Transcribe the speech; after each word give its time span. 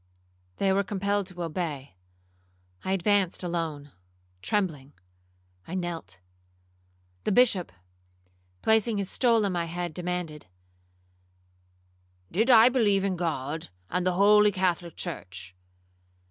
They 0.57 0.73
were 0.73 0.83
compelled 0.83 1.27
to 1.27 1.43
obey. 1.43 1.95
I 2.83 2.93
advanced 2.93 3.43
alone, 3.43 3.91
trembling. 4.41 4.93
I 5.67 5.75
knelt. 5.75 6.19
The 7.23 7.31
Bishop, 7.31 7.71
placing 8.63 8.97
his 8.97 9.11
stole 9.11 9.45
on 9.45 9.51
my 9.51 9.65
head, 9.65 9.93
demanded, 9.93 10.47
'Did 12.31 12.49
I 12.49 12.67
believe 12.67 13.03
in 13.03 13.15
God, 13.15 13.69
and 13.91 14.03
the 14.03 14.13
holy 14.13 14.51
Catholic 14.51 14.95
church?' 14.95 15.53